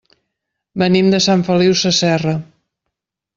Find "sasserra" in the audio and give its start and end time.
1.83-2.35